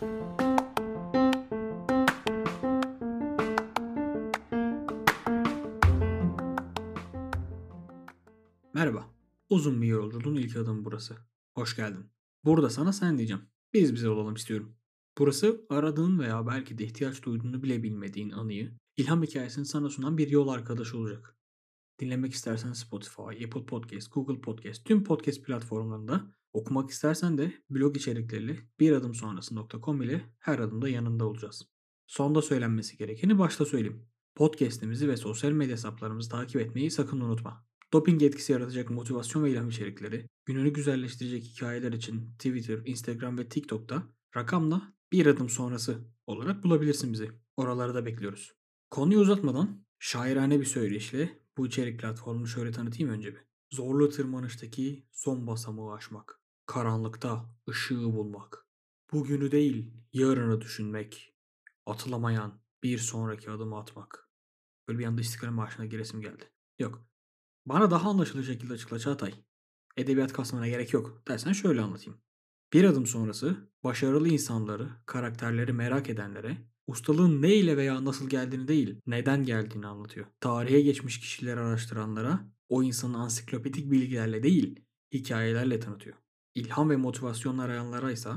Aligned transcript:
Merhaba. 0.00 0.24
Uzun 9.48 9.82
bir 9.82 9.86
yolculuğun 9.86 10.36
ilk 10.36 10.56
adımı 10.56 10.84
burası. 10.84 11.16
Hoş 11.54 11.76
geldin. 11.76 12.10
Burada 12.44 12.70
sana 12.70 12.92
sen 12.92 13.18
diyeceğim. 13.18 13.42
Biz 13.72 13.94
bize 13.94 14.08
olalım 14.08 14.34
istiyorum. 14.34 14.76
Burası 15.18 15.66
aradığın 15.68 16.18
veya 16.18 16.46
belki 16.46 16.78
de 16.78 16.84
ihtiyaç 16.84 17.22
duyduğunu 17.22 17.62
bile 17.62 17.82
bilmediğin 17.82 18.30
anıyı, 18.30 18.78
ilham 18.96 19.22
hikayesini 19.22 19.64
sana 19.64 19.88
sunan 19.88 20.18
bir 20.18 20.28
yol 20.28 20.48
arkadaşı 20.48 20.98
olacak. 20.98 21.36
Dinlemek 21.98 22.32
istersen 22.32 22.72
Spotify, 22.72 23.44
Apple 23.44 23.66
Podcast, 23.66 24.12
Google 24.12 24.40
Podcast, 24.40 24.84
tüm 24.84 25.04
podcast 25.04 25.44
platformlarında, 25.44 26.39
okumak 26.52 26.90
istersen 26.90 27.38
de 27.38 27.52
blog 27.70 27.96
içerikleriyle 27.96 28.56
biradımsonrası.com 28.80 30.02
ile 30.02 30.34
her 30.38 30.58
adımda 30.58 30.88
yanında 30.88 31.24
olacağız. 31.24 31.62
Sonda 32.06 32.42
söylenmesi 32.42 32.96
gerekeni 32.96 33.38
başta 33.38 33.64
söyleyeyim. 33.64 34.06
Podcast'imizi 34.34 35.08
ve 35.08 35.16
sosyal 35.16 35.52
medya 35.52 35.72
hesaplarımızı 35.72 36.30
takip 36.30 36.60
etmeyi 36.60 36.90
sakın 36.90 37.20
unutma. 37.20 37.64
Doping 37.92 38.22
etkisi 38.22 38.52
yaratacak 38.52 38.90
motivasyon 38.90 39.44
ve 39.44 39.50
ilham 39.50 39.68
içerikleri, 39.68 40.26
gününü 40.44 40.72
güzelleştirecek 40.72 41.44
hikayeler 41.44 41.92
için 41.92 42.32
Twitter, 42.38 42.78
Instagram 42.84 43.38
ve 43.38 43.48
TikTok'ta 43.48 44.02
rakamla 44.36 44.94
bir 45.12 45.26
adım 45.26 45.48
sonrası 45.48 45.98
olarak 46.26 46.64
bulabilirsin 46.64 47.12
bizi. 47.12 47.30
Oraları 47.56 47.94
da 47.94 48.06
bekliyoruz. 48.06 48.52
Konuyu 48.90 49.20
uzatmadan 49.20 49.84
şairane 49.98 50.60
bir 50.60 50.64
söyleşle 50.64 51.40
bu 51.56 51.66
içerik 51.66 52.00
platformunu 52.00 52.46
şöyle 52.46 52.72
tanıtayım 52.72 53.12
önce 53.12 53.34
bir. 53.34 53.44
Zorlu 53.70 54.10
tırmanıştaki 54.10 55.06
son 55.12 55.46
basamağı 55.46 55.94
aşmak. 55.94 56.39
Karanlıkta 56.70 57.46
ışığı 57.68 58.02
bulmak. 58.02 58.66
Bugünü 59.12 59.52
değil 59.52 59.90
yarını 60.12 60.60
düşünmek. 60.60 61.34
Atılamayan 61.86 62.60
bir 62.82 62.98
sonraki 62.98 63.50
adımı 63.50 63.78
atmak. 63.78 64.30
Böyle 64.88 64.98
bir 64.98 65.04
anda 65.04 65.20
İstiklal 65.20 65.50
Marşı'na 65.50 65.86
giresim 65.86 66.20
geldi. 66.20 66.50
Yok. 66.78 67.06
Bana 67.66 67.90
daha 67.90 68.10
anlaşılır 68.10 68.44
şekilde 68.44 68.72
açıkla 68.72 68.98
Çağatay. 68.98 69.34
Edebiyat 69.96 70.32
kasmana 70.32 70.68
gerek 70.68 70.92
yok 70.92 71.22
dersen 71.28 71.52
şöyle 71.52 71.80
anlatayım. 71.80 72.20
Bir 72.72 72.84
adım 72.84 73.06
sonrası 73.06 73.70
başarılı 73.84 74.28
insanları, 74.28 74.88
karakterleri 75.06 75.72
merak 75.72 76.10
edenlere 76.10 76.56
ustalığın 76.86 77.42
ne 77.42 77.54
ile 77.54 77.76
veya 77.76 78.04
nasıl 78.04 78.28
geldiğini 78.28 78.68
değil, 78.68 79.00
neden 79.06 79.44
geldiğini 79.44 79.86
anlatıyor. 79.86 80.26
Tarihe 80.40 80.80
geçmiş 80.80 81.20
kişileri 81.20 81.60
araştıranlara 81.60 82.50
o 82.68 82.82
insanın 82.82 83.14
ansiklopedik 83.14 83.90
bilgilerle 83.90 84.42
değil, 84.42 84.80
hikayelerle 85.12 85.80
tanıtıyor. 85.80 86.16
İlham 86.54 86.90
ve 86.90 86.96
motivasyon 86.96 87.58
arayanlara 87.58 88.12
ise 88.12 88.30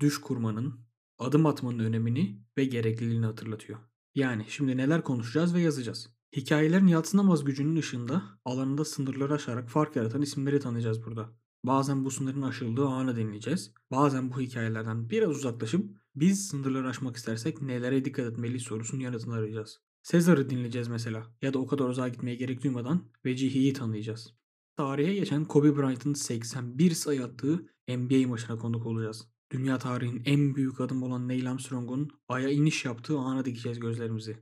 düş 0.00 0.20
kurmanın, 0.20 0.80
adım 1.18 1.46
atmanın 1.46 1.78
önemini 1.78 2.42
ve 2.58 2.64
gerekliliğini 2.64 3.26
hatırlatıyor. 3.26 3.78
Yani 4.14 4.44
şimdi 4.48 4.76
neler 4.76 5.04
konuşacağız 5.04 5.54
ve 5.54 5.60
yazacağız. 5.60 6.08
Hikayelerin 6.36 6.86
yatsınamaz 6.86 7.44
gücünün 7.44 7.76
ışığında 7.76 8.22
alanında 8.44 8.84
sınırları 8.84 9.34
aşarak 9.34 9.68
fark 9.68 9.96
yaratan 9.96 10.22
isimleri 10.22 10.60
tanıyacağız 10.60 11.06
burada. 11.06 11.30
Bazen 11.64 12.04
bu 12.04 12.10
sınırın 12.10 12.42
aşıldığı 12.42 12.86
anı 12.86 13.16
dinleyeceğiz. 13.16 13.74
Bazen 13.90 14.30
bu 14.30 14.40
hikayelerden 14.40 15.10
biraz 15.10 15.30
uzaklaşıp 15.30 15.96
biz 16.14 16.48
sınırları 16.48 16.88
aşmak 16.88 17.16
istersek 17.16 17.62
nelere 17.62 18.04
dikkat 18.04 18.32
etmeliyiz 18.32 18.62
sorusunun 18.62 19.00
yanıtını 19.00 19.34
arayacağız. 19.34 19.80
Sezar'ı 20.02 20.50
dinleyeceğiz 20.50 20.88
mesela 20.88 21.26
ya 21.42 21.54
da 21.54 21.58
o 21.58 21.66
kadar 21.66 21.88
uzağa 21.88 22.08
gitmeye 22.08 22.36
gerek 22.36 22.62
duymadan 22.62 23.04
Vecihi'yi 23.24 23.72
tanıyacağız. 23.72 24.39
Tarihe 24.80 25.14
geçen 25.14 25.44
Kobe 25.44 25.76
Bryant'ın 25.76 26.14
81 26.14 26.90
sayı 26.90 27.24
attığı 27.24 27.66
NBA 27.88 28.28
maçına 28.28 28.58
konuk 28.58 28.86
olacağız. 28.86 29.28
Dünya 29.52 29.78
tarihinin 29.78 30.22
en 30.24 30.54
büyük 30.54 30.80
adımı 30.80 31.06
olan 31.06 31.28
Neil 31.28 31.50
Armstrong'un 31.50 32.10
Ay'a 32.28 32.48
iniş 32.48 32.84
yaptığı 32.84 33.18
ana 33.18 33.44
dikeceğiz 33.44 33.80
gözlerimizi. 33.80 34.36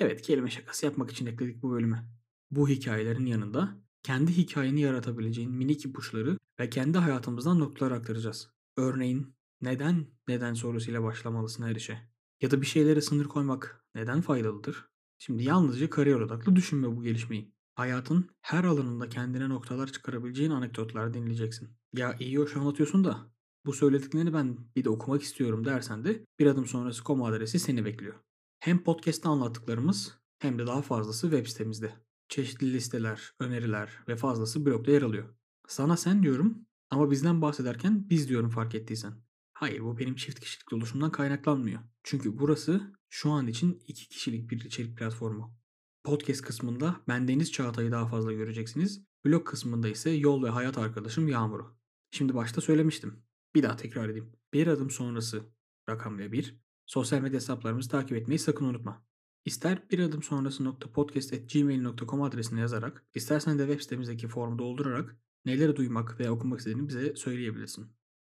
Evet 0.00 0.22
kelime 0.22 0.50
şakası 0.50 0.86
yapmak 0.86 1.10
için 1.10 1.26
ekledik 1.26 1.62
bu 1.62 1.70
bölümü. 1.70 2.04
Bu 2.50 2.68
hikayelerin 2.68 3.26
yanında 3.26 3.76
kendi 4.02 4.36
hikayeni 4.36 4.80
yaratabileceğin 4.80 5.52
minik 5.52 5.84
ipuçları 5.84 6.38
ve 6.60 6.70
kendi 6.70 6.98
hayatımızdan 6.98 7.58
noktalar 7.58 7.90
aktaracağız. 7.90 8.50
Örneğin 8.76 9.34
neden 9.60 10.06
neden 10.28 10.54
sorusuyla 10.54 11.02
başlamalısın 11.02 11.64
her 11.64 11.76
işe? 11.76 11.98
Ya 12.40 12.50
da 12.50 12.60
bir 12.60 12.66
şeylere 12.66 13.00
sınır 13.00 13.24
koymak 13.24 13.84
neden 13.94 14.20
faydalıdır? 14.20 14.88
Şimdi 15.18 15.44
yalnızca 15.44 15.90
kariyer 15.90 16.20
odaklı 16.20 16.56
düşünme 16.56 16.96
bu 16.96 17.02
gelişmeyi. 17.02 17.55
Hayatın 17.76 18.30
her 18.42 18.64
alanında 18.64 19.08
kendine 19.08 19.48
noktalar 19.48 19.92
çıkarabileceğin 19.92 20.50
anekdotlar 20.50 21.14
dinleyeceksin. 21.14 21.70
Ya 21.92 22.16
iyi 22.20 22.38
hoş 22.38 22.56
anlatıyorsun 22.56 23.04
da 23.04 23.30
bu 23.66 23.72
söylediklerini 23.72 24.34
ben 24.34 24.58
bir 24.76 24.84
de 24.84 24.90
okumak 24.90 25.22
istiyorum 25.22 25.64
dersen 25.64 26.04
de 26.04 26.24
bir 26.38 26.46
adım 26.46 26.66
sonrası 26.66 27.04
com 27.04 27.22
adresi 27.22 27.58
seni 27.58 27.84
bekliyor. 27.84 28.14
Hem 28.60 28.84
podcast'ta 28.84 29.30
anlattıklarımız 29.30 30.18
hem 30.38 30.58
de 30.58 30.66
daha 30.66 30.82
fazlası 30.82 31.30
web 31.30 31.46
sitemizde. 31.46 31.94
Çeşitli 32.28 32.72
listeler, 32.72 33.32
öneriler 33.40 33.90
ve 34.08 34.16
fazlası 34.16 34.66
blogda 34.66 34.90
yer 34.90 35.02
alıyor. 35.02 35.34
Sana 35.68 35.96
sen 35.96 36.22
diyorum 36.22 36.66
ama 36.90 37.10
bizden 37.10 37.42
bahsederken 37.42 38.10
biz 38.10 38.28
diyorum 38.28 38.50
fark 38.50 38.74
ettiysen. 38.74 39.12
Hayır 39.52 39.80
bu 39.80 39.98
benim 39.98 40.14
çift 40.14 40.40
kişilik 40.40 40.72
oluşumdan 40.72 41.12
kaynaklanmıyor. 41.12 41.80
Çünkü 42.02 42.38
burası 42.38 42.92
şu 43.10 43.30
an 43.30 43.46
için 43.46 43.82
iki 43.86 44.08
kişilik 44.08 44.50
bir 44.50 44.64
içerik 44.64 44.98
platformu. 44.98 45.65
Podcast 46.06 46.42
kısmında 46.42 47.00
ben 47.08 47.28
Deniz 47.28 47.52
Çağatay'ı 47.52 47.90
daha 47.90 48.06
fazla 48.06 48.32
göreceksiniz. 48.32 49.04
Blog 49.24 49.46
kısmında 49.46 49.88
ise 49.88 50.10
yol 50.10 50.42
ve 50.42 50.48
hayat 50.48 50.78
arkadaşım 50.78 51.28
Yağmur'u. 51.28 51.76
Şimdi 52.10 52.34
başta 52.34 52.60
söylemiştim. 52.60 53.22
Bir 53.54 53.62
daha 53.62 53.76
tekrar 53.76 54.08
edeyim. 54.08 54.32
Bir 54.52 54.66
adım 54.66 54.90
sonrası 54.90 55.42
rakamla 55.88 56.32
bir. 56.32 56.60
Sosyal 56.86 57.20
medya 57.20 57.36
hesaplarımızı 57.36 57.88
takip 57.88 58.16
etmeyi 58.16 58.38
sakın 58.38 58.64
unutma. 58.64 59.06
İster 59.44 59.90
bir 59.90 59.98
adım 59.98 60.22
sonrası.podcast.gmail.com 60.22 62.22
adresine 62.22 62.60
yazarak, 62.60 63.04
istersen 63.14 63.58
de 63.58 63.66
web 63.66 63.80
sitemizdeki 63.80 64.28
formu 64.28 64.58
doldurarak 64.58 65.16
neleri 65.44 65.76
duymak 65.76 66.20
veya 66.20 66.32
okumak 66.32 66.58
istediğini 66.58 66.88
bize 66.88 67.16
söyleyebilirsin. 67.16 67.86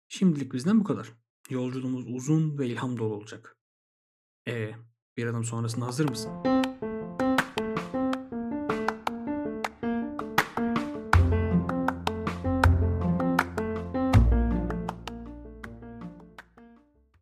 Şimdilik 0.08 0.52
bizden 0.52 0.80
bu 0.80 0.84
kadar. 0.84 1.12
Yolculuğumuz 1.50 2.04
uzun 2.08 2.58
ve 2.58 2.66
ilham 2.66 2.98
dolu 2.98 3.14
olacak. 3.14 3.56
E, 4.48 4.74
bir 5.16 5.26
adım 5.26 5.44
sonrasında 5.44 5.86
hazır 5.86 6.08
mısın? 6.08 6.55